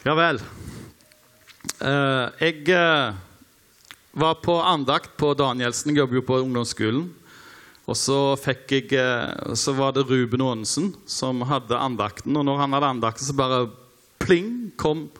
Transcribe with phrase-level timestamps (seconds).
[0.00, 0.38] Ja vel.
[1.84, 3.16] Eh, jeg eh,
[4.16, 5.92] var på andakt på Danielsen.
[5.92, 7.02] Jeg jobber jo på ungdomsskolen.
[7.84, 12.32] Og så, jeg, eh, så var det Ruben Aanesen som hadde andakten.
[12.32, 13.66] Og når han hadde andakten, så bare
[14.24, 15.10] pling kom,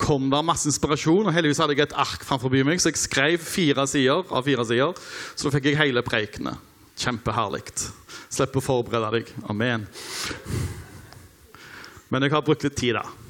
[0.00, 1.28] kom der masse inspirasjon.
[1.28, 4.64] Og heldigvis hadde jeg et ark framfor meg, så jeg skrev fire sider av fire
[4.64, 4.96] sider.
[5.34, 6.56] Så da fikk jeg hele preikene.
[6.96, 7.66] Kjempeherlig.
[8.32, 9.36] Slipp å forberede deg.
[9.52, 9.84] Amen.
[12.08, 13.25] Men jeg har brukt litt tid, da.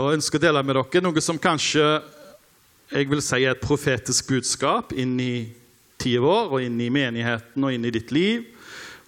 [0.00, 1.84] Og ønsker å dele med dere noe som kanskje
[2.92, 5.34] jeg vil si er et profetisk budskap inn i
[6.00, 8.44] tida vår, og inn i menigheten og inn i ditt liv.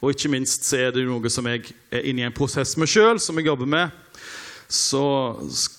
[0.00, 2.88] Og ikke minst så er det noe som jeg er inne i en prosess med
[2.88, 3.92] sjøl, som jeg jobber med.
[4.68, 5.02] Så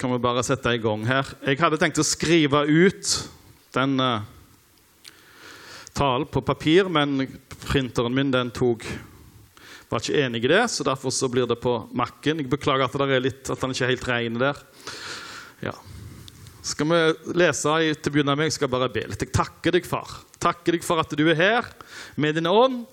[0.02, 1.30] kan vi bare sette i gang her.
[1.46, 3.12] Jeg hadde tenkt å skrive ut
[3.77, 4.26] den uh,
[5.98, 7.27] talen på papir, men
[7.66, 8.85] printeren min den tok
[9.90, 12.42] var ikke enig i det, så derfor så blir det på Mac-en.
[12.42, 14.62] Jeg beklager at, det er litt, at den ikke er helt ren der.
[15.66, 15.76] Ja.
[16.66, 17.00] Skal vi
[17.38, 18.50] lese til å begynne med?
[18.50, 19.22] Jeg skal bare be litt.
[19.22, 20.10] Jeg takker deg, far.
[20.42, 21.70] Takker deg for at du er her
[22.18, 22.84] med din ånd.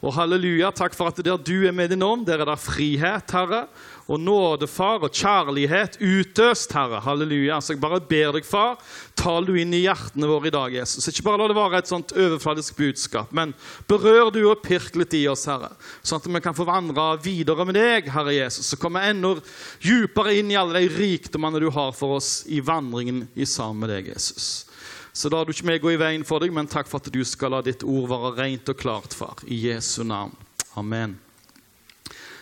[0.00, 3.34] Og halleluja, takk for at der du er med din ånd, der er det frihet,
[3.34, 3.66] Herre
[4.10, 6.98] og nåde, far, og kjærlighet utøst, Herre.
[7.04, 7.60] Halleluja.
[7.62, 8.80] Så jeg bare ber deg, far,
[9.18, 11.06] tal du inn i hjertene våre i dag, Jesus.
[11.12, 13.54] Ikke bare la det være et sånt overfladisk budskap, men
[13.90, 15.70] berør du og pirk litt i oss, Herre.
[16.02, 18.72] Sånn at vi kan få vandre videre med deg, Herre Jesus.
[18.72, 19.36] Så komme enda
[19.84, 23.94] djupere inn i alle de rikdommene du har for oss i vandringen i sammen med
[23.94, 24.69] deg, Jesus.
[25.12, 27.20] Så da du ikke meg gå i veien for deg, men takk for at du
[27.26, 29.42] skal la ditt ord være rent og klart, far.
[29.46, 30.36] I Jesu navn.
[30.78, 31.18] Amen.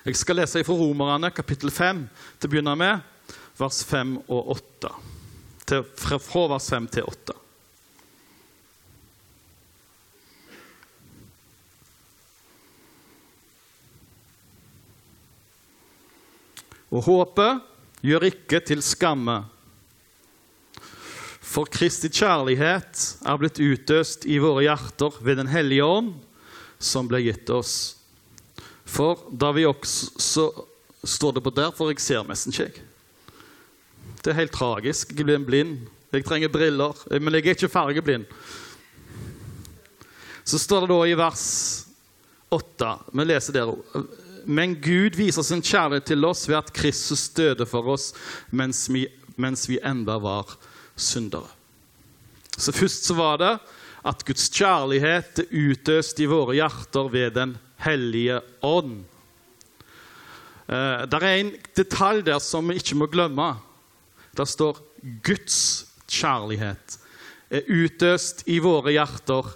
[0.04, 2.04] Jeg skal lese fra Romerne kapittel 5
[2.38, 3.02] til å begynne med,
[3.58, 4.92] vers 5 og 8.
[5.68, 7.38] Til, fra, fra vers 5 til 8.
[16.88, 19.42] Og håpet gjør ikke til skamme.
[21.48, 26.12] For Kristi kjærlighet er blitt utøst i våre hjerter ved Den hellige ånd,
[26.78, 27.96] som ble gitt oss.
[28.88, 30.44] For da vi også så
[31.08, 32.68] står det på der, for jeg ser nesten ikke.
[32.68, 32.84] jeg.
[34.22, 35.14] Det er helt tragisk.
[35.16, 35.88] Jeg blir blind.
[36.12, 38.24] Jeg trenger briller, men jeg er ikke fargeblind.
[40.44, 41.44] Så står det da i vers
[42.50, 43.74] 8 Vi leser der
[44.46, 48.14] Men Gud viser sin kjærlighet til oss ved at Kristus døde for oss
[48.50, 49.04] mens vi,
[49.36, 50.56] vi enda var
[50.98, 51.48] syndere.
[52.58, 53.54] Så først så var det
[54.08, 59.04] at Guds kjærlighet er utøst i våre hjerter ved Den hellige ånd.
[60.68, 63.52] Eh, det er en detalj der som vi ikke må glemme.
[64.36, 64.80] Der står
[65.22, 66.98] Guds kjærlighet
[67.50, 69.46] er utøst i våre hjerter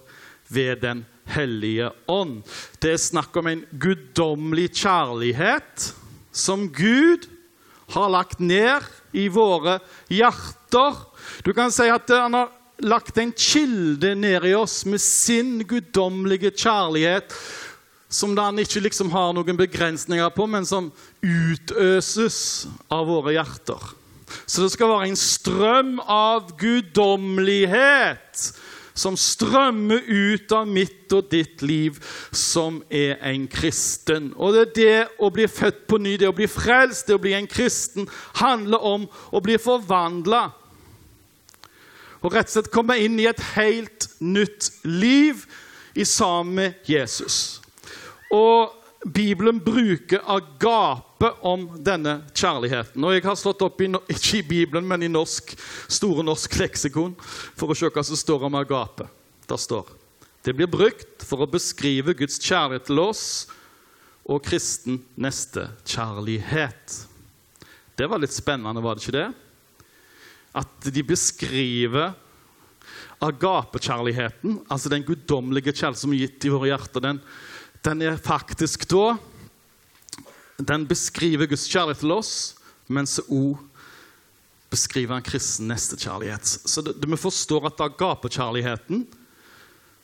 [0.53, 2.43] ved Den hellige ånd.
[2.81, 5.93] Det er snakk om en guddommelig kjærlighet
[6.33, 7.29] som Gud
[7.93, 8.83] har lagt ned
[9.13, 9.79] i våre
[10.13, 10.97] hjerter.
[11.45, 12.51] Du kan si at han har
[12.83, 17.35] lagt en kilde ned i oss med sin guddommelige kjærlighet,
[18.13, 20.93] som han ikke liksom har noen begrensninger på, men som
[21.23, 23.81] utøses av våre hjerter.
[24.47, 28.53] Så det skal være en strøm av guddommelighet
[28.95, 31.99] som strømmer ut av mitt og ditt liv,
[32.33, 34.33] som er en kristen.
[34.37, 37.23] Og det er det å bli født på ny, det å bli frelst, det å
[37.23, 38.09] bli en kristen,
[38.41, 40.45] handler om å bli forvandla.
[42.23, 45.43] Og rett og slett komme inn i et helt nytt liv
[45.99, 47.61] i sammen med Jesus.
[48.33, 53.03] Og Bibelen bruker agape om denne kjærligheten.
[53.03, 55.57] Og Jeg har slått opp i, ikke i Bibelen, men i norsk,
[55.91, 59.09] Store norsk leksikon for å se hva som står om agape.
[59.51, 59.91] Der står
[60.43, 63.47] det blir brukt for å beskrive Guds kjærlighet til oss
[64.27, 66.97] og kristen nestekjærlighet.
[67.95, 69.29] Det var litt spennende, var det ikke det?
[70.59, 72.17] At de beskriver
[73.23, 77.07] agapekjærligheten, altså den guddommelige kjærligheten som er gitt i våre hjerter.
[77.07, 77.23] den
[77.83, 79.17] den er faktisk da
[80.63, 82.33] Den beskriver Guds kjærlighet til oss,
[82.87, 83.59] mens òg
[84.71, 86.47] beskriver han kristen nestekjærlighet.
[86.47, 89.03] Så det, det, vi forstår at agapekjærligheten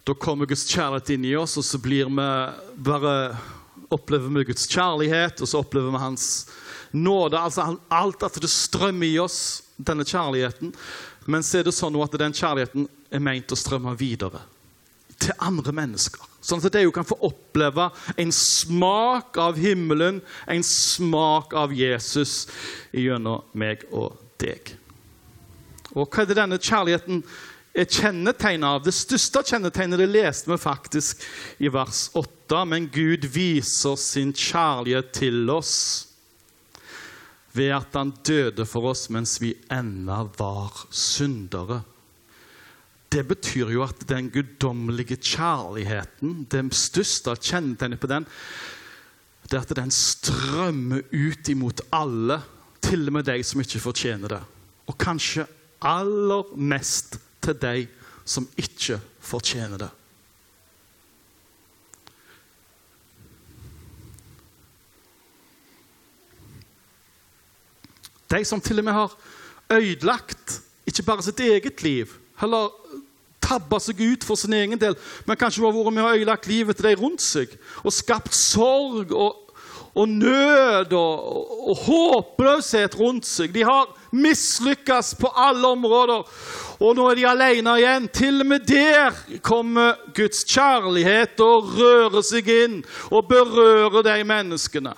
[0.05, 2.27] Da kommer Guds kjærlighet inn i oss, og så blir vi
[2.89, 3.15] bare
[3.95, 6.49] opplever vi Guds kjærlighet, og så opplever vi Hans
[6.91, 7.39] nåde.
[7.39, 10.75] altså Alt at det strømmer i oss, denne kjærligheten.
[11.27, 14.43] Men så er det sånn at den kjærligheten er meint å strømme videre
[15.19, 16.25] til andre mennesker.
[16.41, 22.47] Sånn at de kan få oppleve en smak av himmelen, en smak av Jesus
[22.95, 24.77] gjennom meg og deg.
[25.97, 27.23] Og hva er det denne kjærligheten
[27.79, 28.85] er kjennetegnet av?
[28.85, 31.25] Det største kjennetegnet det leste vi faktisk
[31.59, 32.65] i vers 8.
[32.69, 36.05] Men Gud viser sin kjærlighet til oss.
[37.59, 41.81] ved at han døde for oss mens vi ennå var syndere.
[43.09, 48.27] Det betyr jo at den guddommelige kjærligheten, det største kjennetegnet på den,
[49.49, 52.43] det er at den strømmer ut imot alle,
[52.85, 54.43] til og med deg som ikke fortjener det.
[54.89, 55.47] Og kanskje
[55.85, 57.89] aller mest til deg
[58.29, 59.91] som ikke fortjener det.
[68.29, 69.15] De som til og med har
[69.73, 70.59] ødelagt
[70.89, 72.69] ikke bare sitt eget liv, heller
[73.49, 74.97] tabba seg ut for sin egen del,
[75.27, 79.15] men kanskje har vært med og ødelagt livet til de rundt seg og skapt sorg
[79.17, 79.49] og,
[79.99, 81.25] og nød og,
[81.71, 83.53] og, håpløshet rundt seg.
[83.55, 86.29] De har mislykkes på alle områder,
[86.79, 88.09] og nå er de alene igjen.
[88.15, 92.81] Til og med der kommer Guds kjærlighet og rører seg inn
[93.11, 94.95] og berører de menneskene.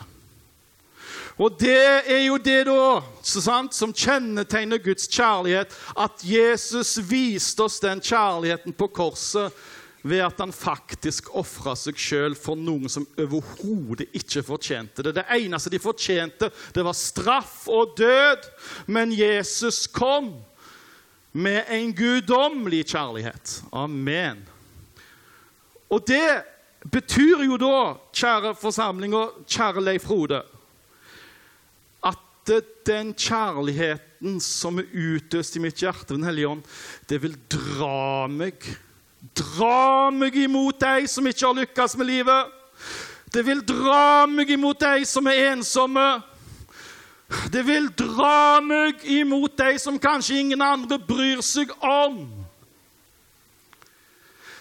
[1.40, 7.78] Og det er jo det da, sant, som kjennetegner Guds kjærlighet, at Jesus viste oss
[7.80, 9.56] den kjærligheten på korset
[10.02, 15.14] ved at han faktisk ofra seg sjøl for noen som overhodet ikke fortjente det.
[15.16, 18.48] Det eneste de fortjente, det var straff og død.
[18.88, 20.32] Men Jesus kom
[21.32, 23.60] med en guddommelig kjærlighet.
[23.72, 24.40] Amen.
[25.88, 26.42] Og det
[26.90, 27.76] betyr jo da,
[28.16, 30.44] kjære forsamling og kjære Leif Frode
[32.86, 36.62] den kjærligheten som er utøst i mitt hjerte Den hellige ånd,
[37.08, 38.64] det vil dra meg
[39.36, 42.52] Dra meg imot deg som ikke har lykkes med livet.
[43.28, 46.06] Det vil dra meg imot deg som er ensomme.
[47.52, 52.39] Det vil dra meg imot deg som kanskje ingen andre bryr seg om.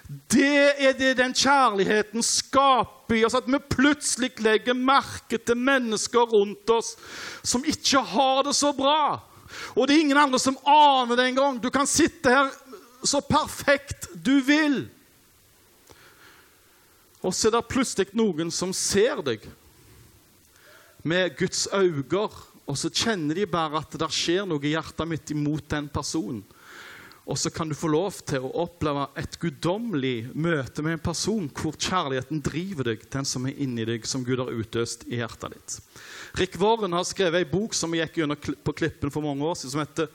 [0.09, 6.31] Det er det den kjærligheten skaper i oss, at vi plutselig legger merke til mennesker
[6.31, 6.95] rundt oss
[7.45, 9.19] som ikke har det så bra.
[9.77, 11.61] Og det er ingen andre som aner det engang.
[11.61, 12.49] Du kan sitte her
[13.05, 14.81] så perfekt du vil.
[17.21, 19.45] Og så er det plutselig noen som ser deg
[21.05, 22.29] med Guds øyne,
[22.69, 26.41] og så kjenner de bare at det skjer noe i hjertet mitt imot den personen.
[27.29, 31.45] Og så kan du få lov til å oppleve et guddommelig møte med en person
[31.53, 35.53] hvor kjærligheten driver deg, den som er inni deg, som Gud har utøst i hjertet
[35.53, 35.75] ditt.
[36.41, 39.59] Rick Warren har skrevet ei bok som vi gikk gjennom på Klippen for mange år
[39.59, 40.09] siden, som heter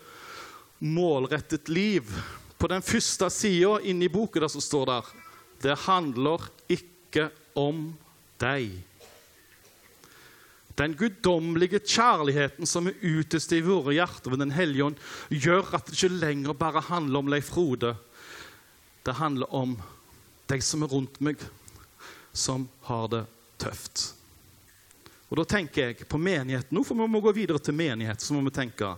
[0.82, 2.10] 'Målrettet liv'.
[2.58, 5.02] På den første sida inni boka der som står det
[5.62, 7.94] 'Det handler ikke om
[8.40, 8.82] deg'.
[10.74, 14.96] Den guddommelige kjærligheten som er utøst i våre hjerter ved Den hellige ånd,
[15.30, 17.94] gjør at det ikke lenger bare handler om Leif Frode.
[19.06, 19.76] Det handler om
[20.50, 21.38] de som er rundt meg,
[22.32, 23.24] som har det
[23.62, 24.14] tøft.
[25.30, 28.20] Og Da tenker jeg på menigheten nå, for vi må gå videre til menighet.
[28.20, 28.96] så må vi tenke,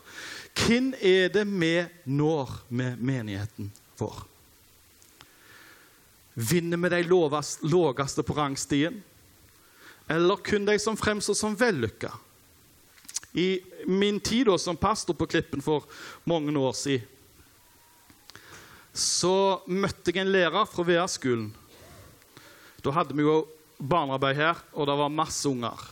[0.55, 4.27] Hvem er det vi når med menigheten vår?
[6.35, 9.03] Vinner vi de laveste på rangstien?
[10.09, 12.13] Eller kun de som fremstår som vellykka.
[13.37, 15.85] I min tid som pastor på Klippen for
[16.25, 17.13] mange år siden
[18.97, 21.51] så møtte jeg en lærer fra VR-skolen.
[22.81, 23.43] Da hadde vi jo
[23.77, 25.83] barnearbeid her, og det var masse unger.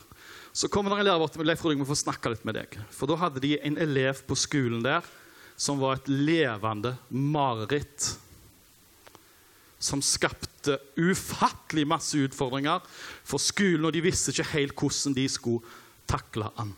[0.55, 2.57] Så kom det en lærer bort til meg Leif Roding, vi får snakke litt med
[2.57, 2.79] deg.
[2.89, 5.05] For da hadde de en elev på skolen der
[5.55, 8.15] som var et levende mareritt.
[9.79, 12.83] Som skapte ufattelig masse utfordringer
[13.27, 15.75] for skolen, og de visste ikke helt hvordan de skulle
[16.09, 16.73] takle han.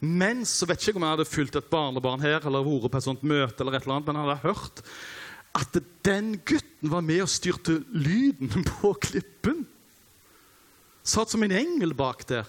[0.00, 3.00] Men så vet ikke jeg om jeg hadde fulgt et barnebarn her eller vært på
[3.00, 4.82] et sånt møte, eller et eller annet, men jeg hadde hørt
[5.56, 9.64] at den gutten var med og styrte lyden på klippen.
[11.06, 12.48] Satt som en engel bak der.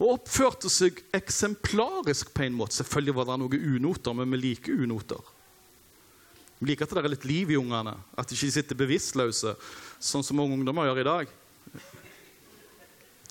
[0.00, 2.78] Og oppførte seg eksemplarisk på en måte.
[2.78, 5.33] Selvfølgelig var det noen unoter, men vi liker unoter.
[6.64, 9.50] Vi liker at det er litt liv i ungene, at de ikke sitter bevisstløse,
[10.00, 11.32] sånn som mange ungdommer gjør i dag.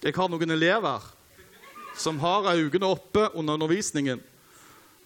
[0.03, 1.07] Jeg har noen elever
[1.97, 4.21] som har øynene oppe under undervisningen.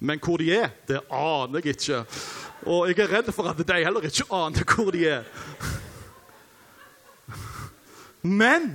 [0.03, 2.01] Men hvor de er, det aner jeg ikke.
[2.67, 5.31] Og jeg er redd for at de heller ikke aner hvor de er.
[8.27, 8.73] Men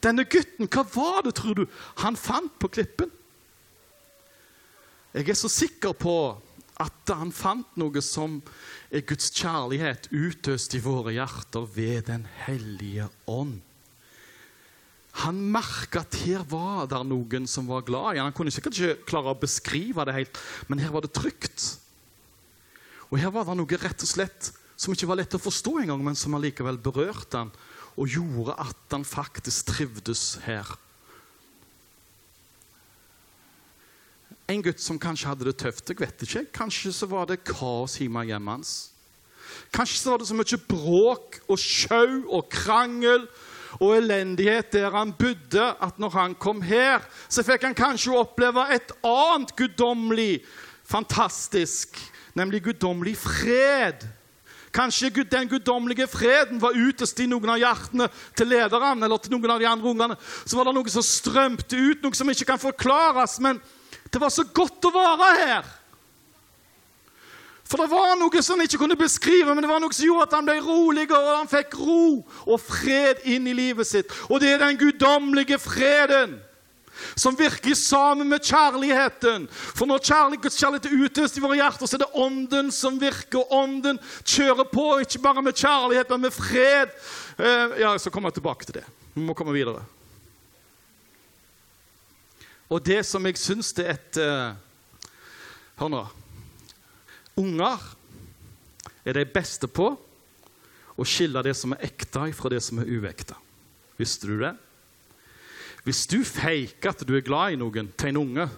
[0.00, 1.66] denne gutten, hva var det, tror du,
[2.00, 3.12] han fant på klippen?
[5.12, 6.16] Jeg er så sikker på
[6.82, 8.40] at han fant noe som
[8.92, 13.62] er Guds kjærlighet utøst i våre hjerter ved Den hellige ånd.
[15.24, 18.28] Han merka at her var det noen som var glad i ham.
[18.28, 21.78] Han kunne sikkert ikke klare å beskrive det helt, men her var det trygt.
[23.08, 26.02] Og her var det noe rett og slett som ikke var lett å forstå engang,
[26.04, 27.54] men som allikevel berørte han
[27.96, 30.68] og gjorde at han faktisk trivdes her.
[34.46, 35.88] En gutt som kanskje hadde det tøft.
[35.88, 36.44] jeg vet ikke.
[36.54, 38.90] Kanskje så var det kaos hjemme hjemme hans.
[39.74, 43.26] Kanskje så var det så mye bråk og sjau og krangel
[43.80, 48.62] og elendighet der han bodde, at når han kom her, så fikk han kanskje oppleve
[48.72, 50.44] et annet guddommelig
[50.86, 51.98] fantastisk,
[52.34, 54.06] nemlig guddommelig fred.
[54.76, 59.54] Kanskje den guddommelige freden var utest i noen av hjertene til lederne eller til noen
[59.54, 60.18] av de andre ungene.
[60.44, 63.38] Så var det noe som strømte ut, noe som ikke kan forklares.
[63.40, 63.60] Men
[64.16, 65.66] det var så godt å være her.
[67.66, 70.28] For det var noe som han ikke kunne beskrive, men det var noe som gjorde
[70.28, 72.04] at han ble roligere, og han fikk ro
[72.46, 74.12] og fred inn i livet sitt.
[74.30, 76.38] Og det er den guddommelige freden
[77.18, 79.48] som virker sammen med kjærligheten.
[79.50, 83.42] For når kjærlighet er utøst i våre hjerter, så er det ånden som virker.
[83.42, 86.96] og Ånden kjører på, ikke bare med kjærlighet, men med fred.
[87.36, 88.86] Eh, ja, Så kommer jeg tilbake til det.
[89.12, 89.84] Vi må komme videre.
[92.66, 94.62] Og det som jeg syns det er et uh,
[95.76, 96.02] Hør nå.
[97.36, 97.82] Unger
[99.04, 99.90] er de beste på
[100.96, 103.36] å skille det som er ekte, fra det som er uekte.
[104.00, 104.54] Visste du det?
[105.84, 108.48] Hvis du faker at du er glad i noen til en unge,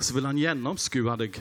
[0.00, 1.36] så vil han gjennomskue deg.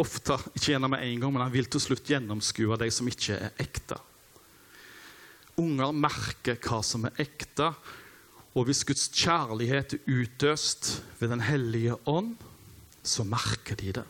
[0.00, 3.58] Ofte ikke gjennom én gang, men han vil til slutt gjennomskue deg som ikke er
[3.60, 3.98] ekte.
[5.60, 7.72] Unger merker hva som er ekte,
[8.52, 12.36] og hvis Guds kjærlighet er utøst ved Den hellige ånd,
[13.02, 14.04] så merker de det.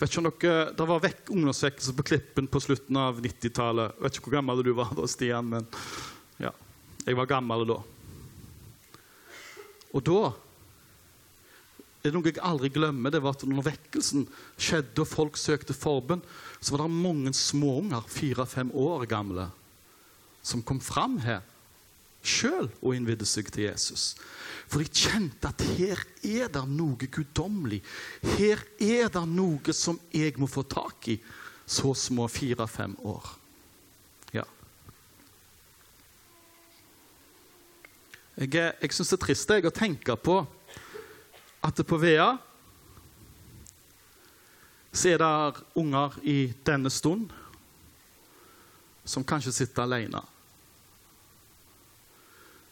[0.00, 4.00] Vet ikke om dere, Det var vekk ungdomsvekkelse på Klippen på slutten av 90-tallet.
[4.00, 5.66] Vet ikke hvor gammel du var da, Stian, men
[6.40, 6.54] ja,
[7.04, 7.82] jeg var gammel da.
[9.92, 10.32] Og da
[12.00, 14.22] det er noe jeg aldri glemmer, det var at når vekkelsen
[14.56, 16.22] skjedde og folk søkte forbønn,
[16.56, 19.50] så var det mange småunger, fire-fem år gamle,
[20.40, 21.42] som kom fram her
[22.22, 24.14] sjøl og innvidde seg til Jesus.
[24.70, 27.80] For de kjente at her er det noe guddommelig.
[28.36, 31.16] Her er det noe som jeg må få tak i,
[31.66, 33.26] så små fire-fem år.
[34.34, 34.44] Ja.
[38.36, 40.38] Jeg, jeg syns det er trist jeg, å tenke på
[41.60, 42.32] at det på Vea
[44.90, 47.30] så er det unger i denne stund
[49.06, 50.22] som kanskje sitter alene.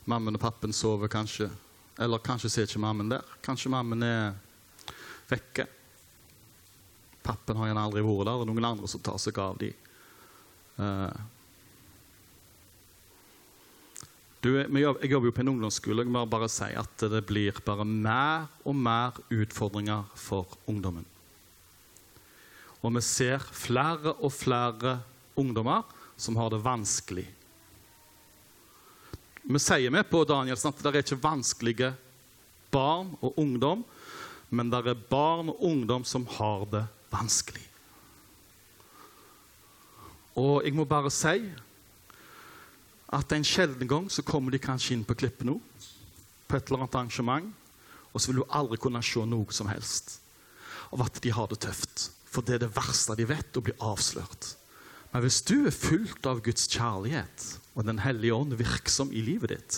[0.09, 1.51] Mammen og pappen sover kanskje,
[2.01, 3.25] eller kanskje ser ikke mammen der.
[3.45, 4.37] Kanskje mammen er
[5.29, 5.67] vekke.
[7.25, 8.41] Pappen har gjerne aldri vært der.
[8.41, 9.75] Er noen andre som tar seg av dem.
[10.79, 11.13] Uh,
[14.39, 16.05] du, jeg jobber jo på en ungdomsskole.
[16.07, 21.05] Jeg må bare si at det blir bare mer og mer utfordringer for ungdommen.
[22.79, 25.01] Og vi ser flere og flere
[25.39, 25.83] ungdommer
[26.17, 27.27] som har det vanskelig.
[29.49, 31.95] Vi sier med på Daniel at det er ikke vanskelige
[32.69, 33.81] barn og ungdom,
[34.53, 37.65] men det er barn og ungdom som har det vanskelig.
[40.37, 41.41] Og jeg må bare si
[43.09, 45.57] at en sjelden gang så kommer de kanskje inn på klippet nå,
[46.45, 47.49] på et eller annet arrangement,
[48.13, 50.19] og så vil du aldri kunne se noe som helst
[50.93, 52.11] av at de har det tøft.
[52.29, 54.53] For det er det verste de vet, å bli avslørt.
[55.13, 59.55] Men hvis du er fullt av Guds kjærlighet og Den hellige ånd virksom i livet
[59.55, 59.77] ditt,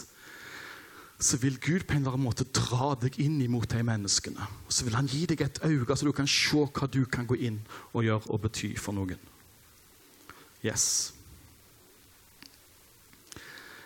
[1.21, 4.47] så vil Gud på en eller annen måte dra deg inn imot de menneskene.
[4.64, 7.28] Og så vil han gi deg et øye, så du kan se hva du kan
[7.28, 7.59] gå inn
[7.92, 9.21] og gjøre og bety for noen.
[10.64, 11.12] Yes.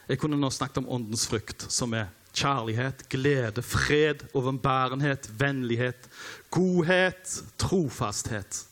[0.07, 6.07] Jeg kunne nå snakket om åndens frukt, som er kjærlighet, glede, fred, overbærenhet, vennlighet,
[6.55, 8.63] godhet, trofasthet.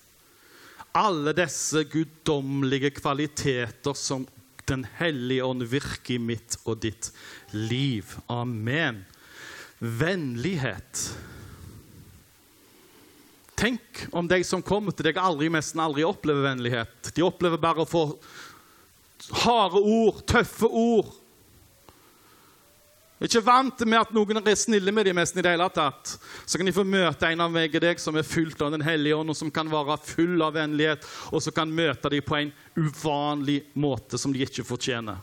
[0.95, 4.27] Alle disse guddommelige kvaliteter som
[4.71, 7.11] Den hellige ånd virker i mitt og ditt
[7.51, 8.17] liv.
[8.31, 9.03] Amen.
[9.79, 11.07] Vennlighet.
[13.59, 17.13] Tenk om de som kommer til deg, aldri, nesten aldri opplever vennlighet.
[17.15, 18.07] De opplever bare å få
[19.45, 21.13] harde ord, tøffe ord,
[23.29, 26.17] ikke vant med at noen er snille med dem nesten i det hele tatt.
[26.45, 28.83] Så kan de få møte en av meg og deg som er fullt av Den
[28.83, 32.39] hellige ånd, og som kan være full av vennlighet, og som kan møte dem på
[32.41, 35.21] en uvanlig måte som de ikke fortjener.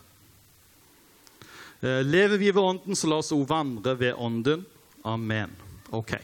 [1.82, 4.64] Eh, lever vi ved Ånden, så la oss òg vandre ved Ånden.
[5.04, 5.52] Amen.
[5.92, 6.16] Ok.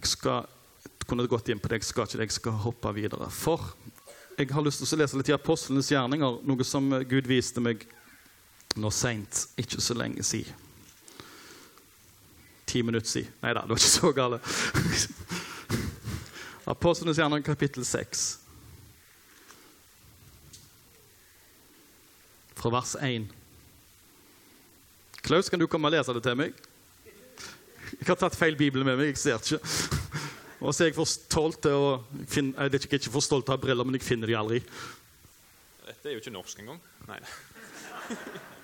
[0.00, 0.46] Jeg skal
[1.06, 3.30] kunne gått inn på det, jeg skal ikke det, jeg skal hoppe videre.
[3.34, 3.74] For
[4.38, 7.82] jeg har lyst til å lese litt i Apostlenes gjerninger, noe som Gud viste meg
[8.76, 10.54] nå seint, ikke så lenge siden.
[12.70, 13.32] Ti minutter siden.
[13.42, 14.38] Nei da, det var ikke så gale.
[16.74, 18.28] Apostlenes gjerning, kapittel 6.
[22.60, 23.26] Fra vers 1.
[25.22, 26.54] Klaus, kan du komme og lese det til meg?
[27.90, 29.10] Jeg har tatt feil bibel med meg.
[29.10, 29.58] Jeg ser ikke.
[30.60, 31.90] Og så er jeg for stolt til å
[32.28, 34.60] finne, Jeg er ikke for stolt til å ha briller, men jeg finner de aldri.
[35.88, 36.80] Dette er jo ikke norsk engang.
[37.08, 37.20] Nei.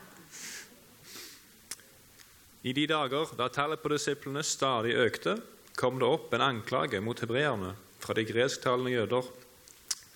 [2.66, 5.36] I de dager da tallet på disiplene stadig økte,
[5.78, 9.28] kom det opp en anklage mot hebreerne fra de gresktalende jøder,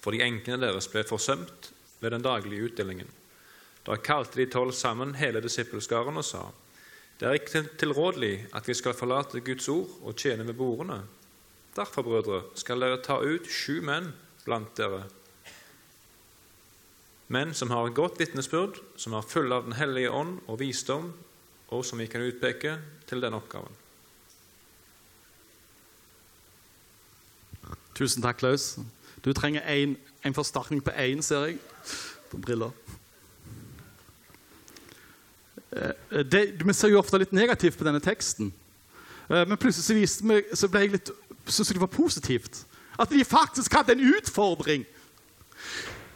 [0.03, 3.13] fordi enkene deres ble forsømt ved den daglige utdelingen.
[3.87, 6.49] Da kalte de tolv sammen hele disippelskaren og sa:"
[7.21, 11.03] Det er ikke tilrådelig at vi skal forlate Guds ord og tjene ved bordene.
[11.77, 14.15] Derfor, brødre, skal dere ta ut sju menn
[14.45, 15.05] blant dere.
[17.29, 21.13] Menn som har godt vitnesbyrd, som er fulle av Den hellige ånd og visdom,
[21.71, 23.73] og som vi kan utpeke til den oppgaven.
[27.95, 28.79] Tusen takk, Klaus.
[29.25, 31.59] Du trenger en, en forsterkning på én, ser jeg.
[32.31, 32.71] På briller.
[35.73, 38.53] Eh, Det, vi ser jo ofte litt negativt på denne teksten.
[39.29, 41.13] Eh, Men plutselig så, vi, så ble jeg litt,
[41.47, 42.65] syntes jeg det var positivt.
[42.99, 44.87] At de faktisk hadde en utfordring.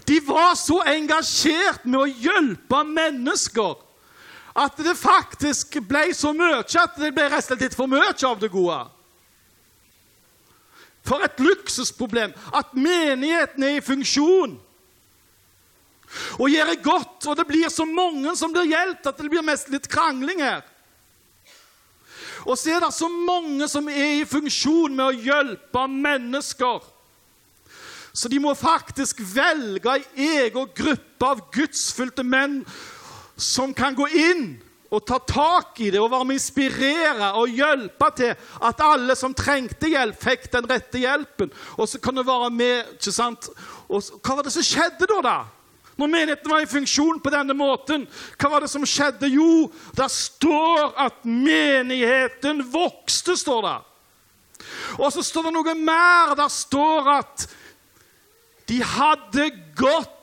[0.08, 3.83] De var så engasjert med å hjelpe mennesker
[4.54, 8.38] at det faktisk ble så mye at det ble rett og slett for mye av
[8.38, 8.78] det gode.
[11.04, 14.54] For et luksusproblem at menigheten er i funksjon
[16.38, 19.44] og gjør det godt, og det blir så mange som blir hjulpet at det blir
[19.44, 20.62] mest litt krangling her.
[22.44, 26.84] Og så er det så mange som er i funksjon med å hjelpe mennesker.
[28.14, 32.60] Så de må faktisk velge ei egen gruppe av gudsfylte menn
[33.36, 34.46] som kan gå inn
[34.94, 38.34] og ta tak i det og være med å inspirere og hjelpe til
[38.68, 41.50] at alle som trengte hjelp, fikk den rette hjelpen.
[41.78, 43.48] Og så kan det være med, ikke sant?
[43.88, 45.18] Og så, Hva var det som skjedde da?
[45.24, 45.38] da?
[45.98, 48.06] Når menigheten var i funksjon på denne måten,
[48.38, 49.30] hva var det som skjedde?
[49.30, 53.76] Jo, det står at menigheten vokste, står det.
[54.98, 56.34] Og så står det noe mer.
[56.38, 57.46] Der står at
[58.68, 60.20] de hadde godt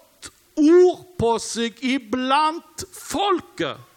[0.59, 3.87] ord på seg iblant folket.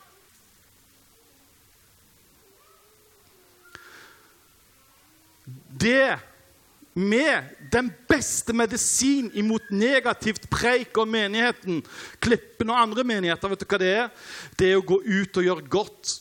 [5.75, 6.15] Det
[6.95, 11.83] med den beste medisin imot negativt preik om menigheten,
[12.23, 14.13] Klippen og andre menigheter, vet du hva det er?
[14.55, 16.13] Det er å gå ut og gjøre godt.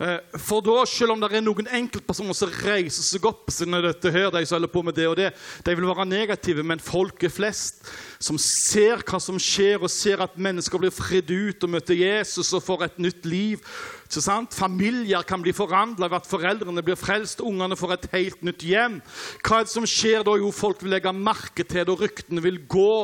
[0.00, 4.30] Eh, For da, selv om det er noen enkeltpersoner som reiser seg opp dette her,
[4.32, 5.28] de som holder på med det og det,
[5.66, 7.84] de vil være negative, men folket flest,
[8.16, 12.54] som ser hva som skjer, og ser at mennesker blir fridd ut og møter Jesus
[12.56, 13.60] og får et nytt liv?
[14.50, 19.02] Familier kan bli forandra ved at foreldrene blir frelst, ungene får et helt nytt hjem.
[19.44, 20.38] Hva er det som skjer da?
[20.40, 22.96] Jo, folk vil legge merke til det, og ryktene vil gå.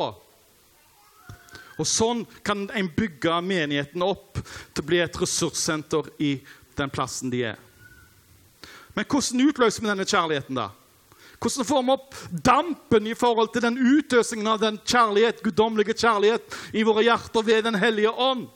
[1.77, 4.41] Og Sånn kan en bygge menigheten opp
[4.73, 6.39] til å bli et ressurssenter i
[6.77, 7.63] den plassen de er.
[8.97, 10.69] Men hvordan utløser vi denne kjærligheten, da?
[11.37, 16.55] Hvordan får vi opp dampen i forhold til den utøsingen av den kjærlighet, guddommelige kjærlighet
[16.73, 18.47] i våre hjerter ved Den hellige ånd?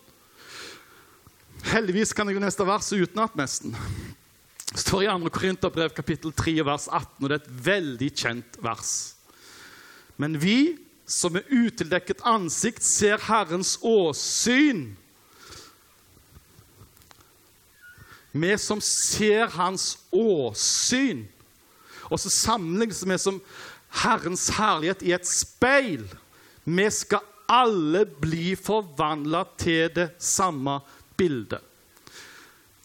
[1.69, 3.75] Heldigvis kan jeg jo neste vers utenat nesten.
[4.71, 5.29] Det står i 2.
[5.36, 8.93] Korinterbrev kapittel 3 vers 18, og det er et veldig kjent vers.
[10.17, 14.95] Men vi som med utildekket ansikt ser Herrens åsyn
[18.32, 21.26] Vi som ser Hans åsyn,
[22.12, 23.41] og så sammenlignes vi som
[24.02, 26.06] Herrens herlighet i et speil.
[26.63, 30.80] Vi skal alle bli forvandla til det samme
[31.20, 31.60] bildet.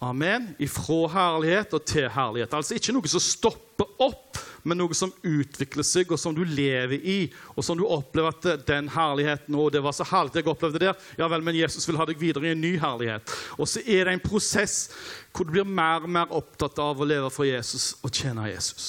[0.03, 0.51] Amen.
[0.61, 2.55] Ifra herlighet og til herlighet.
[2.55, 4.26] Altså ikke noe som stopper opp,
[4.67, 7.19] men noe som utvikler seg, og som du lever i.
[7.55, 10.97] Og som du opplever at den herligheten og det var så herlig jeg opplevde der.
[11.21, 13.31] Ja vel, men Jesus vil ha deg videre i en ny herlighet.
[13.61, 14.89] Og så er det en prosess
[15.31, 18.89] hvor du blir mer og mer opptatt av å leve for Jesus og tjene Jesus.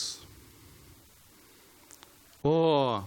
[2.47, 3.05] Og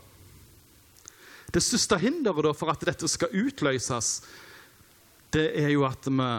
[1.51, 4.21] det største hinderet for at dette skal utløses,
[5.35, 6.31] det er jo at vi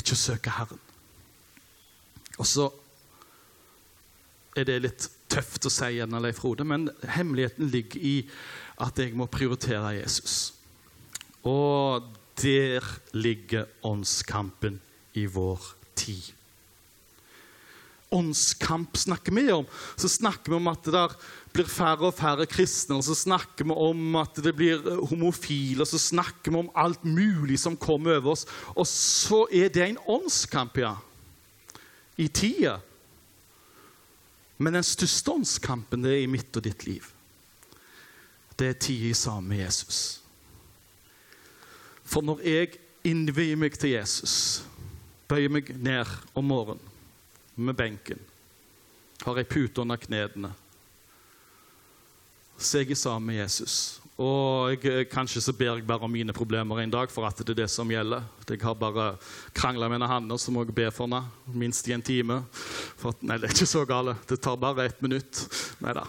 [0.00, 0.82] ikke søker Herren.
[2.38, 2.66] Og så
[4.58, 8.16] er det litt tøft å si igjen, Leif Frode, men hemmeligheten ligger i
[8.82, 10.54] at jeg må prioritere Jesus.
[11.46, 12.84] Og der
[13.16, 14.80] ligger åndskampen
[15.18, 15.62] i vår
[15.98, 16.34] tid.
[18.14, 19.66] Åndskamp snakker vi om.
[19.96, 21.02] Så snakker vi om at det
[21.52, 22.96] blir færre og færre kristne.
[22.96, 27.04] Og så snakker vi om at det blir homofile, og så snakker vi om alt
[27.04, 28.46] mulig som kommer over oss.
[28.74, 30.94] Og så er det en åndskamp, ja.
[32.16, 32.78] I tida.
[34.58, 37.06] Men den største åndskampen det er i mitt og ditt liv.
[38.58, 40.20] Det er tida sammen med Jesus.
[42.08, 44.64] For når jeg innvier meg til Jesus,
[45.30, 46.82] bøyer meg ned om morgenen
[47.54, 48.18] med benken.
[49.22, 50.50] Har ei pute under knærne.
[52.58, 54.00] Så jeg er sammen med Jesus.
[54.18, 57.52] Og jeg, kanskje så ber jeg bare om mine problemer en dag, for at det
[57.54, 58.24] er det som gjelder.
[58.50, 59.12] Jeg har bare
[59.54, 61.22] krangla med en Hanne, så må jeg be for henne
[61.54, 62.40] minst i en time.
[62.98, 64.16] For at, nei, det er ikke så gale.
[64.26, 65.44] Det tar bare ett minutt.
[65.84, 66.02] Nei da.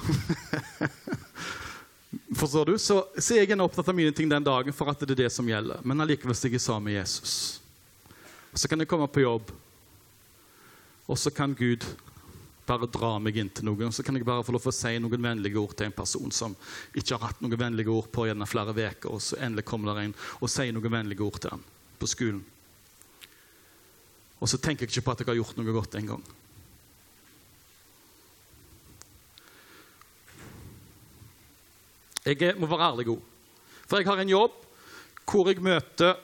[2.39, 2.77] Forstår du?
[2.81, 5.31] Så, så jeg er opptatt av mine ting den dagen, for at det er det
[5.35, 5.85] som gjelder.
[5.85, 7.61] Men allikevel er jeg sammen med Jesus.
[8.57, 9.53] Så kan jeg komme på jobb,
[11.05, 11.85] og så kan Gud
[12.69, 13.93] bare dra meg inn til noen.
[13.95, 16.55] Så kan jeg bare få lov å si noen vennlige ord til en person som
[16.93, 20.09] ikke har hatt noen vennlige ord på gjennom flere uker, og så endelig kommer det
[20.09, 21.65] en og sier noen vennlige ord til han
[21.99, 22.43] på skolen.
[24.39, 26.27] Og så tenker jeg ikke på at jeg har gjort noe godt en gang.
[32.29, 33.21] Jeg må være ærlig god.
[33.89, 34.57] For jeg har en jobb
[35.29, 36.17] hvor jeg møter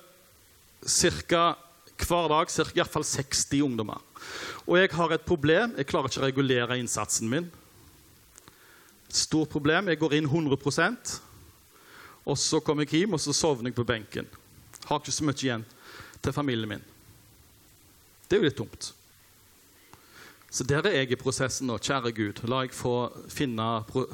[0.85, 1.43] ca.
[1.99, 3.03] hver dag ca.
[3.03, 4.01] 60 ungdommer.
[4.65, 5.75] Og jeg har et problem.
[5.77, 7.47] Jeg klarer ikke å regulere innsatsen min.
[9.09, 9.87] Stort problem.
[9.87, 11.19] Jeg går inn 100%
[12.25, 14.27] og så kommer jeg hjem og så sovner jeg på benken.
[14.89, 15.65] Har ikke så mye igjen
[16.25, 16.85] til familien min.
[18.25, 18.89] Det er jo litt dumt.
[20.55, 21.75] Så der er jeg i prosessen nå.
[21.83, 22.93] Kjære Gud, la jeg få
[23.27, 23.65] finne,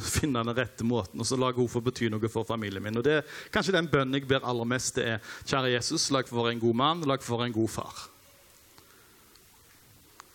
[0.01, 2.97] finne den rette måten, og så la jeg få bety noe for familien min.
[2.97, 6.23] Og det er Kanskje den bønnen jeg ber aller mest, det er Kjære Jesus, la
[6.23, 7.99] jeg få være en god mann, la jeg få være en god far.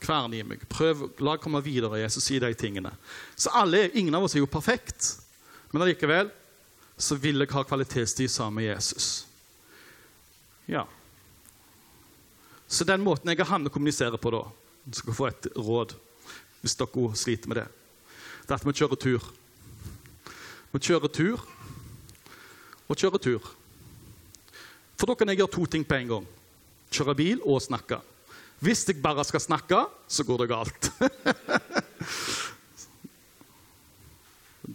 [0.06, 0.62] Kvern i meg.
[0.70, 2.92] Prøv, La jeg komme videre, Jesus, i de tingene.
[3.34, 5.16] Så alle, Ingen av oss er jo perfekt,
[5.72, 6.30] men allikevel
[6.96, 9.08] så vil jeg ha kvalitetstid sammen med Jesus.
[10.70, 10.84] Ja.
[12.68, 14.44] Så den måten jeg har han å kommunisere på da,
[14.86, 15.96] du skal få et råd
[16.62, 17.66] hvis dere sliter med det,
[18.46, 19.22] det er at vi kjører tur.
[20.72, 21.42] Vi kjører tur
[22.86, 23.42] og kjører tur.
[24.96, 26.26] For da kan jeg gjøre to ting på en gang.
[26.90, 27.98] Kjøre bil og snakke.
[28.62, 30.90] Hvis jeg bare skal snakke, så går det galt.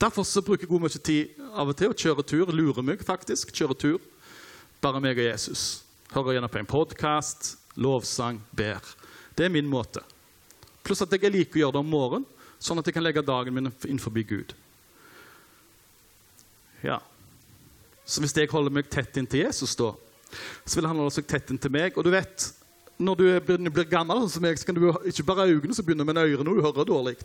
[0.02, 2.52] Derfor så bruker jeg god mye tid av og til å kjøre tur.
[2.54, 3.52] Lurer meg, faktisk.
[3.56, 4.00] Kjøre tur.
[4.82, 5.84] Bare meg og Jesus.
[6.14, 8.82] Hører gjennom på en podkast, lovsang, ber.
[9.38, 10.04] Det er min måte.
[10.86, 12.28] Pluss at jeg liker å gjøre det om morgenen,
[12.62, 14.54] sånn at jeg kan legge dagen min innenfor Gud.
[16.86, 17.00] Ja.
[18.06, 19.94] Så hvis jeg holder meg tett inntil Jesus, da,
[20.66, 21.98] så vil han holde seg tett inntil meg.
[21.98, 22.48] Og du vet,
[23.02, 23.26] når du
[23.70, 26.54] blir, gammel, sånn som jeg, så kan du ikke bare øynene som begynner, men ørene,
[26.58, 27.18] du hører dårlig.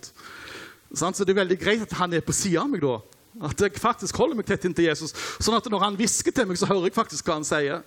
[0.95, 3.01] Så det er veldig greit at han er på sida av meg da.
[3.47, 5.13] At jeg faktisk holder meg tett inntil Jesus.
[5.43, 7.83] Sånn at når han hvisker til meg, så hører jeg faktisk hva han sier.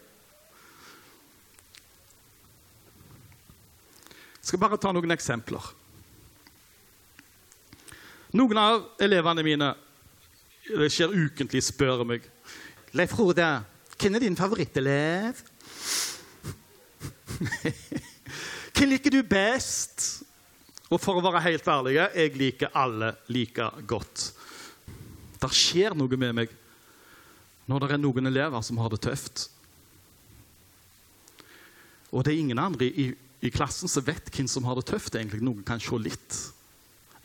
[4.50, 5.62] Jeg skal bare ta noen eksempler.
[8.34, 9.68] Noen av elevene mine
[10.66, 12.26] det skjer ukentlig, spør meg
[12.98, 13.46] Leif Frode,
[13.94, 15.44] hvem er din favorittelev?
[18.74, 20.26] Hvem liker du best?
[20.90, 24.32] Og for å være helt ærlig, jeg liker alle like godt.
[25.38, 26.60] Det skjer noe med meg
[27.70, 29.46] når det er noen elever som har det tøft.
[32.10, 35.16] Og det er ingen andre i, i klassen som vet hvem som har det tøft.
[35.16, 35.42] egentlig.
[35.44, 36.40] Noen kan se litt.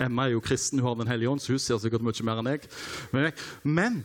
[0.00, 2.40] Emma er jo kristen, hun har Den hellige ånd, så hun ser sikkert mye mer
[2.42, 2.68] enn jeg.
[3.62, 4.02] Men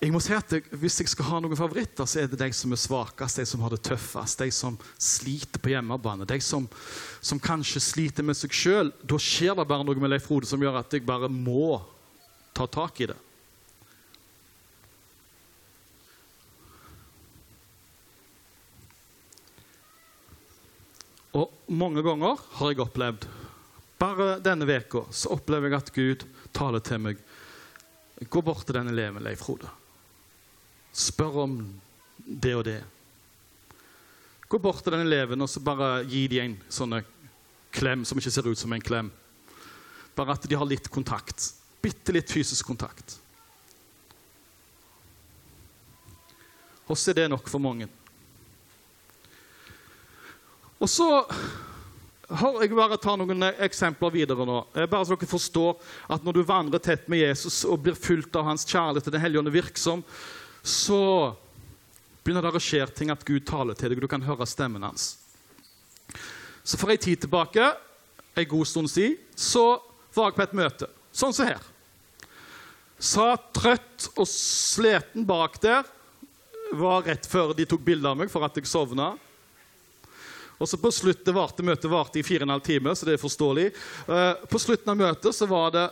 [0.00, 2.48] jeg må si at jeg, Hvis jeg skal ha noen favoritter, så er det de
[2.56, 6.68] som er svakest, de som har det tøffest, de som sliter på hjemmebane, de som,
[7.20, 8.92] som kanskje sliter med seg sjøl.
[9.04, 11.82] Da skjer det bare noe med Leif Frode som gjør at jeg bare må
[12.56, 13.18] ta tak i det.
[21.36, 23.26] Og mange ganger har jeg opplevd
[24.00, 26.22] Bare denne veka så opplever jeg at Gud
[26.56, 27.18] taler til meg.
[28.32, 29.68] Gå bort til den eleven, Leif Frode.
[30.96, 31.58] Spør om
[32.24, 32.78] det og det.
[34.48, 36.96] Gå bort til den eleven og så bare gi dem en sånn
[37.76, 39.12] klem som ikke ser ut som en klem.
[40.16, 41.52] Bare at de har litt kontakt.
[41.84, 43.18] Bitte litt fysisk kontakt.
[46.90, 47.86] Oss er det nok for mange.
[50.80, 51.06] Og så
[52.30, 54.62] har jeg bare ta noen eksempler videre nå.
[54.72, 55.76] Bare så dere forstår
[56.14, 59.24] at Når du vandrer tett med Jesus og blir fulgt av hans kjærlighet til Den
[59.24, 60.04] hellige ånd virksom,
[60.62, 61.34] så
[62.22, 64.84] begynner det å skje ting at Gud taler til deg, og du kan høre stemmen
[64.84, 65.16] hans.
[66.62, 67.72] Så for ei tid tilbake,
[68.36, 69.80] ei god stund siden, så
[70.14, 70.90] var jeg på et møte.
[71.12, 71.64] Sånn som her.
[73.00, 75.88] Satt trøtt og sliten bak der.
[76.76, 79.14] Var rett før de tok bilde av meg for at jeg sovna.
[80.60, 83.16] Og så på slutten varte Møtet varte i fire og en halv time, så det
[83.16, 83.70] er forståelig.
[84.06, 85.86] Eh, på slutten av møtet så var det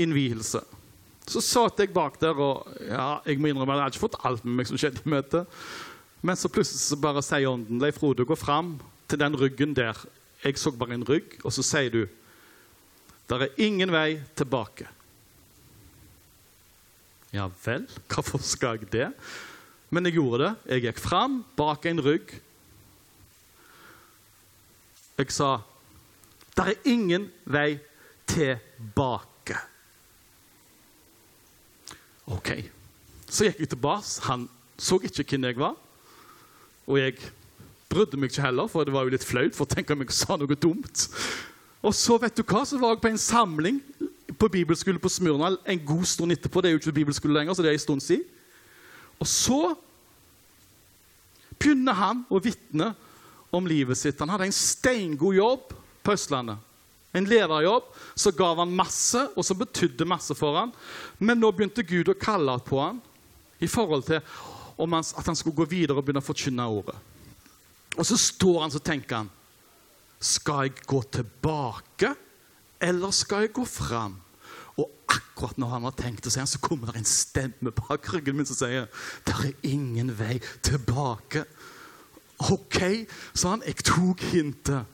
[0.00, 0.62] innvielse.
[1.28, 4.20] Så satt jeg bak der, og ja, jeg må innrømme at jeg hadde ikke fått
[4.28, 5.60] alt med meg som skjedde i møtet.
[6.24, 8.74] Men så plutselig så bare sier ånden Leif Frode, gå fram
[9.08, 9.98] til den ryggen der.
[10.44, 12.04] Jeg så bare en rygg, og så sier du
[13.24, 14.84] Det er ingen vei tilbake.
[17.32, 19.06] Ja vel, hvorfor skal jeg det?
[19.88, 20.52] Men jeg gjorde det.
[20.74, 22.34] Jeg gikk fram bak en rygg.
[25.18, 25.58] Jeg sa
[26.56, 27.78] Det er ingen vei
[28.30, 29.56] tilbake.
[32.30, 32.50] OK.
[33.26, 34.20] Så gikk jeg tilbake.
[34.28, 34.46] Han
[34.78, 35.74] så ikke hvem jeg var.
[36.86, 37.18] Og jeg
[37.90, 39.54] brydde meg ikke heller, for det var jo litt flaut.
[39.54, 41.08] for å tenke om jeg sa noe dumt.
[41.82, 43.80] Og så vet du hva, så var jeg på en samling
[44.38, 46.60] på bibelskole på Smyrna en god stund etterpå.
[46.60, 48.24] Det er jo ikke bibelskole lenger, så det er en stund siden.
[49.20, 49.74] Og så
[51.58, 52.94] begynner han å vitne
[53.56, 54.20] om livet sitt.
[54.20, 56.58] Han hadde en steingod jobb på Østlandet.
[57.14, 57.86] En lederjobb
[58.18, 60.72] som gav han masse, og som betydde masse for han.
[61.22, 62.98] Men nå begynte Gud å kalle på han
[63.62, 66.96] i forhold til han, at han skulle gå videre og begynne å forkynne ordet.
[67.94, 69.30] Og så står han så tenker han
[70.18, 72.14] Skal jeg gå tilbake,
[72.82, 74.16] eller skal jeg gå fram?
[74.74, 78.34] Og akkurat når han har tenkt å si så kommer det en stemme bak ryggen
[78.34, 78.88] min som sier
[79.26, 81.44] det er ingen vei tilbake.
[82.38, 83.62] OK, sa han.
[83.66, 84.90] Jeg tok hintet.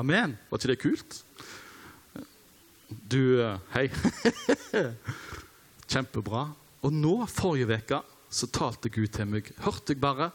[0.00, 0.36] Amen.
[0.50, 1.20] Var ikke det kult?
[3.10, 3.88] Du eh, Hei.
[5.90, 6.48] Kjempebra.
[6.84, 8.00] Og nå, forrige uke,
[8.32, 9.52] så talte Gud til meg.
[9.62, 10.32] Hørte jeg bare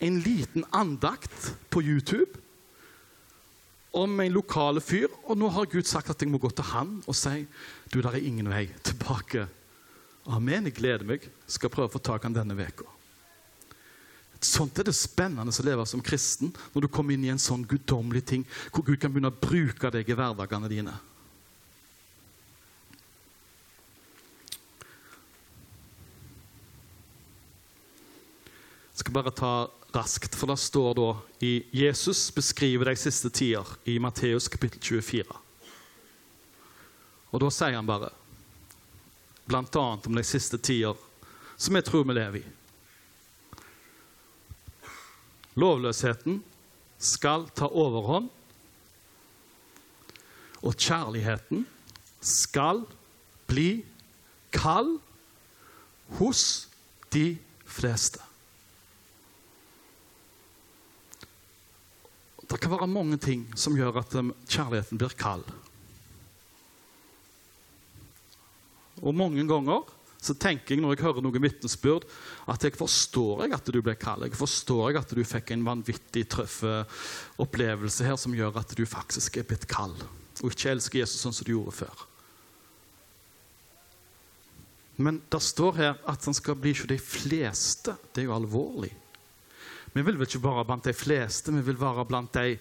[0.00, 2.38] en liten andakt på YouTube
[3.90, 5.10] om en lokale fyr.
[5.26, 7.44] Og nå har Gud sagt at jeg må gå til han og si
[7.90, 9.48] du, der er ingen vei tilbake.
[10.30, 10.68] Amen.
[10.70, 11.26] Jeg gleder meg.
[11.50, 12.86] Skal prøve å få tak i han denne veka.
[14.40, 17.66] Sånt er det spennende å leve som kristen når du kommer inn i en sånn
[17.68, 20.94] guddommelig ting, hvor Gud kan begynne å bruke deg i hverdagene dine.
[28.90, 29.52] Jeg skal bare ta
[29.92, 31.10] raskt, for det står da
[31.44, 35.36] i Jesus beskriver de siste tider i Matteus kapittel 24.
[37.30, 38.10] Og da sier han bare,
[39.50, 39.76] annet
[40.06, 40.96] om de siste tider,
[41.56, 42.59] som jeg tror vi lever i.
[45.60, 46.40] Lovløsheten
[47.00, 48.28] skal ta overhånd,
[50.60, 51.64] og kjærligheten
[52.20, 52.82] skal
[53.48, 53.82] bli
[54.52, 54.98] kald
[56.18, 56.42] hos
[57.14, 58.20] de fleste.
[62.50, 64.16] Det kan være mange ting som gjør at
[64.50, 65.46] kjærligheten blir kald.
[69.00, 69.86] Og mange ganger
[70.20, 72.04] så tenker jeg når jeg hører noen vitnesbyrd,
[72.52, 74.26] at jeg forstår jeg at du ble kald.
[74.28, 76.82] Jeg forstår jeg at du fikk en vanvittig trøffe
[77.40, 79.96] opplevelse her som gjør at du faktisk er blitt kald,
[80.42, 82.06] og ikke elsker Jesus sånn som du gjorde før.
[85.00, 87.94] Men det står her at han skal bli ikke de fleste.
[88.12, 88.92] Det er jo alvorlig.
[89.92, 92.56] Vi vil vel ikke være blant de fleste, vi vil være blant de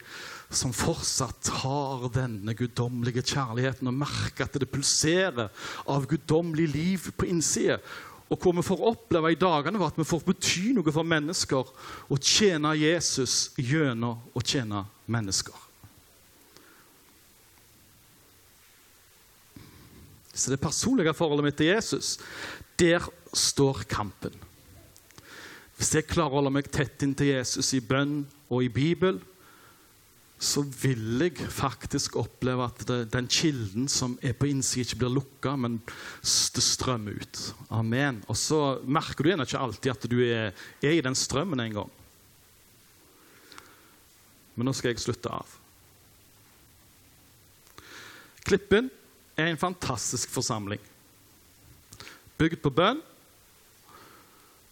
[0.50, 5.52] som fortsatt har denne guddommelige kjærligheten og merker at det pulserer
[5.86, 7.78] av guddommelig liv på innsida.
[8.30, 11.70] Og hvor vi får oppleve i dagene var at vi får bety noe for mennesker
[12.10, 15.66] og tjene Jesus gjennom å tjene mennesker.
[20.34, 22.18] Så det personlige forholdet mitt til Jesus,
[22.80, 23.04] der
[23.36, 24.34] står kampen.
[25.80, 29.22] Hvis jeg klarer å holde meg tett inntil Jesus i bønn og i Bibel,
[30.40, 35.14] så vil jeg faktisk oppleve at det, den kilden som er på innsiden, ikke blir
[35.18, 37.40] lukka, men det strømmer ut.
[37.76, 38.22] Amen.
[38.32, 40.52] Og så merker du gjerne ikke alltid at du er,
[40.84, 41.92] er i den strømmen en gang.
[44.56, 45.60] Men nå skal jeg slutte av.
[48.48, 48.88] Klippen
[49.40, 50.84] er en fantastisk forsamling.
[52.40, 53.00] Bygd på bønn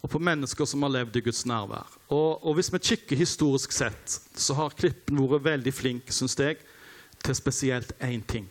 [0.08, 1.88] og på mennesker som har levd i Guds nærvær.
[2.08, 6.62] Og, og hvis vi kikker historisk sett, så har Klippen vært veldig flink, syns jeg,
[7.20, 8.46] til spesielt én ting.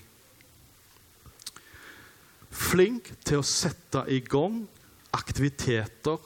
[2.52, 4.66] Flink til å sette i gang
[5.16, 6.20] aktiviteter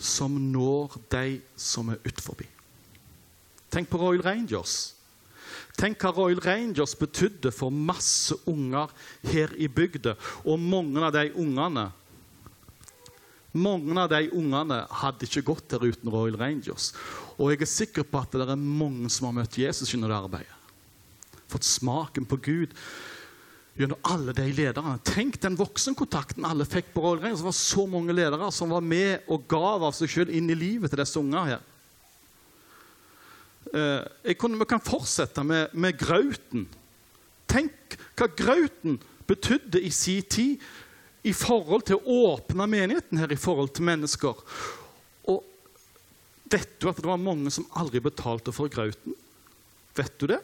[0.00, 2.40] som når de som er utenfor.
[3.68, 4.94] Tenk på Royal Rangers.
[5.76, 8.88] Tenk hva Royal Rangers betydde for masse unger
[9.28, 10.16] her i bygda.
[10.48, 11.90] Og mange av de ungene
[13.52, 16.92] mange av de ungene hadde ikke gått der uten Royal Rangers.
[17.36, 20.18] Og jeg er sikker på at det er mange som har møtt Jesus gjennom det
[20.18, 20.56] arbeidet.
[21.50, 22.76] Fått smaken på Gud
[23.80, 24.98] gjennom alle de lederne.
[25.06, 27.42] Tenk den voksenkontakten alle fikk på Royal Rangers.
[27.42, 30.58] Det var så mange ledere som var med og gav av seg selv inn i
[30.58, 31.66] livet til disse ungene her.
[33.70, 36.66] Jeg kunne, vi kan fortsette med, med Grauten.
[37.50, 38.98] Tenk hva Grauten
[39.30, 40.62] betydde i sin tid
[41.26, 44.38] i forhold til å åpne menigheten her i forhold til mennesker.
[45.28, 45.44] Og
[46.50, 49.14] Vet du at det var mange som aldri betalte for grauten?
[49.94, 50.40] Vet du det?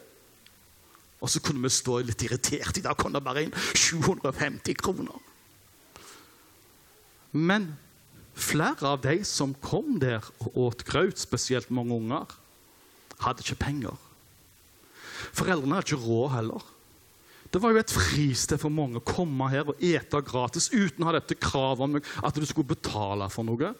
[1.18, 2.76] Og så kunne vi stå litt irritert.
[2.78, 5.16] I dag kom det bare inn 750 kroner.
[7.34, 7.72] Men
[8.38, 12.30] flere av de som kom der og åt graut, spesielt mange unger,
[13.24, 13.98] hadde ikke penger.
[15.34, 16.70] Foreldrene hadde ikke råd heller.
[17.52, 21.10] Det var jo et fristed for mange å komme her og ete gratis uten å
[21.10, 23.72] ha dette kravet om at du skulle betale for noe.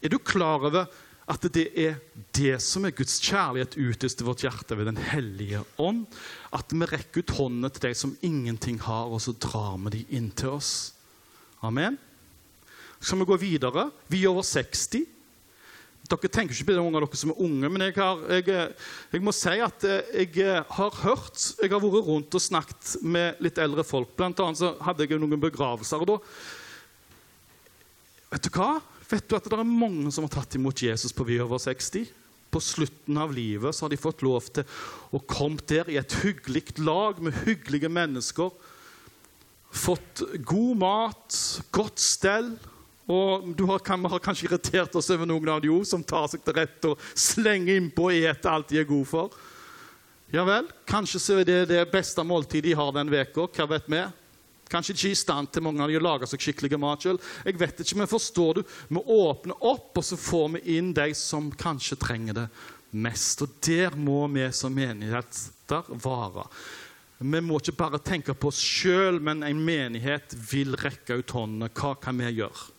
[0.00, 0.84] Er du klar over
[1.30, 1.98] at det er
[2.34, 6.06] det som er Guds kjærlighet utøst til vårt hjerte ved Den hellige ånd?
[6.56, 10.04] At vi rekker ut hånden til de som ingenting har, og så drar vi de
[10.18, 10.92] inn til oss.
[11.62, 11.98] Amen.
[12.98, 13.90] Så skal vi gå videre.
[14.08, 15.06] Vi er over 60.
[16.10, 18.54] Dere tenker ikke på det, av dere som er unge, men jeg, har, jeg,
[19.12, 23.60] jeg, må si at jeg har hørt Jeg har vært rundt og snakket med litt
[23.62, 24.10] eldre folk.
[24.18, 26.02] Blant annet så hadde jeg noen begravelser.
[26.02, 26.18] og da
[28.30, 28.72] Vet du hva?
[29.10, 32.10] Vet du at det er mange som har tatt imot Jesus på Vi over 60?
[32.50, 34.66] På slutten av livet så har de fått lov til
[35.14, 38.50] å komme der i et hyggelig lag med hyggelige mennesker.
[39.70, 41.38] Fått god mat,
[41.74, 42.52] godt stell.
[43.10, 46.28] Og du har, kan, har kanskje irritert oss over noen av de òg, som tar
[46.30, 49.34] seg til rette og slenger innpå og eter alt de er gode for.
[50.30, 53.48] Ja vel, kanskje så er det det beste måltidet de har den uka.
[53.50, 54.04] Hva vet vi?
[54.70, 57.30] Kanskje ikke i stand til mange av de å lage seg skikkelig mat selv.
[57.42, 58.62] Jeg vet ikke, men forstår du?
[58.86, 62.46] Vi åpner opp, og så får vi inn de som kanskje trenger det
[62.94, 63.42] mest.
[63.42, 66.46] Og der må vi som menigheter være.
[67.18, 71.72] Vi må ikke bare tenke på oss sjøl, men en menighet vil rekke ut håndene.
[71.74, 72.70] Hva kan vi gjøre?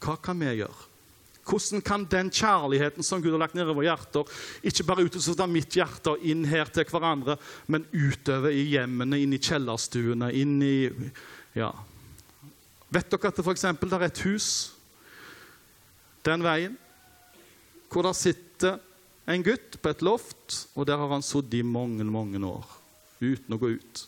[0.00, 0.86] Hva kan vi gjøre?
[1.50, 4.28] Hvordan kan den kjærligheten som Gud har lagt ned i våre hjerter,
[4.62, 9.18] ikke bare utøves av mitt hjerte og inn her til hverandre, men utover i hjemmene,
[9.18, 10.76] inn i kjellerstuene, inn i
[11.58, 11.72] Ja.
[12.90, 13.64] Vet dere at det f.eks.
[13.64, 14.46] er et hus
[16.26, 16.76] den veien
[17.90, 18.78] hvor det sitter
[19.30, 22.66] en gutt på et loft, og der har han sittet i mange, mange år
[23.20, 24.02] uten å gå ut.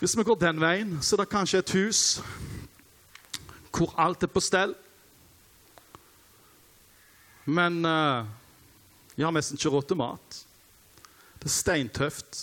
[0.00, 2.02] Hvis vi går den veien, så er det kanskje et hus
[3.80, 4.74] hvor alt er på stell.
[7.48, 8.28] Men uh,
[9.16, 10.40] jeg har nesten ikke råd til mat.
[11.40, 12.40] Det er steintøft.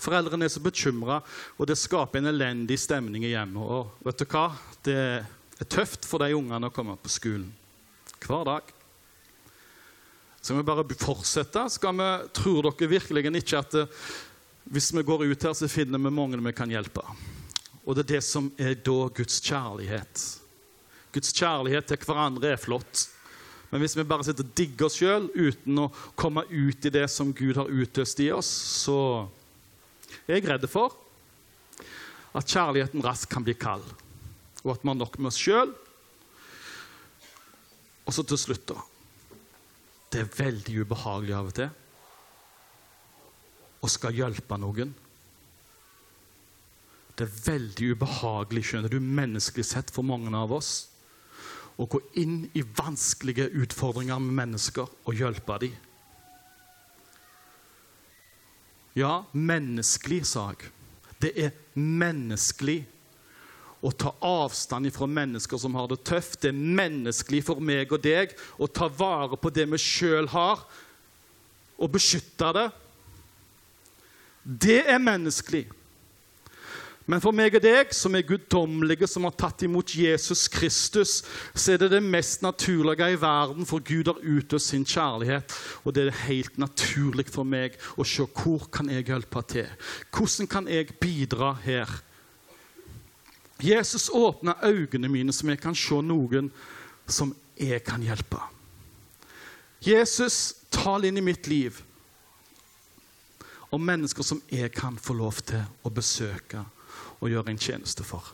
[0.00, 1.18] Foreldrene er så bekymra,
[1.58, 3.60] og det skaper en elendig stemning i hjemmet.
[3.60, 4.46] Og vet du hva?
[4.86, 7.50] Det er tøft for de ungene å komme på skolen
[8.20, 8.70] hver dag.
[10.40, 11.66] Skal vi bare fortsette?
[11.74, 14.00] Skal vi, Tror dere virkelig ikke at eh,
[14.72, 17.04] hvis vi går ut her, så finner vi mange vi kan hjelpe?
[17.86, 20.24] Og det er det som er da Guds kjærlighet.
[21.14, 23.08] Guds kjærlighet til hverandre er flott.
[23.70, 27.06] Men hvis vi bare sitter og digger oss sjøl uten å komme ut i det
[27.10, 28.50] som Gud har utøst i oss,
[28.84, 28.98] så
[30.26, 30.96] er jeg redd for
[32.34, 33.86] at kjærligheten raskt kan bli kald,
[34.62, 35.72] og at vi har nok med oss sjøl.
[38.06, 38.82] Og så til slutt, da.
[40.10, 41.70] Det er veldig ubehagelig av og til
[43.80, 44.90] å skal hjelpe noen.
[47.20, 50.86] Det er veldig ubehagelig, skjønner du, menneskelig sett for mange av oss
[51.76, 55.74] å gå inn i vanskelige utfordringer med mennesker og hjelpe dem.
[58.96, 60.70] Ja, menneskelig, sa jeg.
[61.20, 62.78] Det er menneskelig
[63.84, 66.38] å ta avstand fra mennesker som har det tøft.
[66.40, 70.64] Det er menneskelig for meg og deg å ta vare på det vi sjøl har,
[71.76, 72.66] og beskytte det.
[74.64, 75.66] Det er menneskelig.
[77.08, 81.20] Men for meg og deg, som er guddommelige, som har tatt imot Jesus Kristus,
[81.54, 85.54] så er det det mest naturlige i verden, for Gud har utøst sin kjærlighet.
[85.84, 89.72] Og det er helt naturlig for meg å se hvor kan jeg hjelpe til.
[90.12, 91.90] Hvordan kan jeg bidra her?
[93.60, 96.52] Jesus åpna øynene mine, så jeg kan se noen
[97.10, 98.40] som jeg kan hjelpe.
[99.84, 101.80] Jesus, tal inn i mitt liv
[103.70, 106.64] om mennesker som jeg kan få lov til å besøke
[107.20, 108.32] å gjøre en tjeneste for.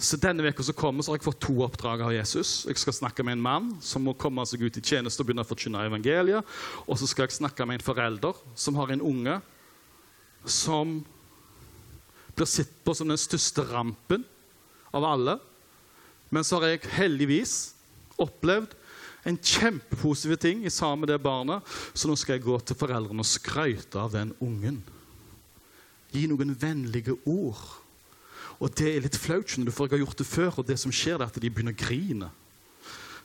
[0.00, 2.64] Så Denne veka som kommer, så har jeg fått to oppdrag av Jesus.
[2.64, 5.44] Jeg skal snakke med en mann som må komme seg ut i tjeneste og begynne
[5.44, 6.54] å forkynne evangeliet.
[6.86, 9.36] Og så skal jeg snakke med en forelder som har en unge
[10.48, 11.02] som
[12.32, 14.24] blir sett på som den største rampen
[14.96, 15.36] av alle.
[16.32, 17.56] Men så har jeg heldigvis
[18.20, 18.72] opplevd
[19.28, 21.60] en kjempepositiv ting i sammen med det barnet,
[21.92, 24.80] så nå skal jeg gå til foreldrene og skryte av den ungen.
[26.10, 27.60] Gi noen vennlige ord.
[28.60, 30.58] Og det er litt flaut, for jeg har gjort det før.
[30.60, 32.30] Og det som skjer, er at de begynner å grine.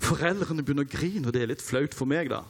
[0.04, 2.30] Foreldrene begynner å grine, og det er litt flaut for meg.
[2.30, 2.44] da.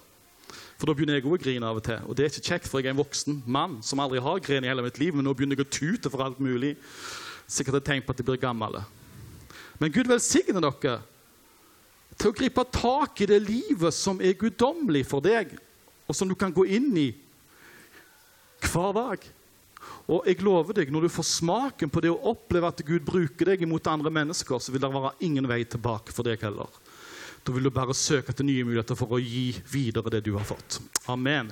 [0.75, 2.01] For da begynner jeg òg å grine av og til.
[2.05, 4.67] Og det er ikke kjekt, for jeg er en voksen mann som aldri har grenet
[4.67, 6.75] i hele mitt liv, men nå begynner jeg å tute for alt mulig.
[7.47, 8.81] Sikkert et tegn på at jeg blir gammel.
[9.79, 10.97] Men Gud velsigne dere
[12.15, 15.55] til å gripe tak i det livet som er guddommelig for deg,
[16.05, 17.09] og som du kan gå inn i
[18.65, 19.25] hver dag.
[20.05, 23.51] Og jeg lover deg, når du får smaken på det å oppleve at Gud bruker
[23.51, 26.69] deg imot andre mennesker, så vil det være ingen vei tilbake for deg heller.
[27.45, 30.45] Da vil du bare søke etter nye muligheter for å gi videre det du har
[30.47, 30.79] fått.
[31.13, 31.51] Amen.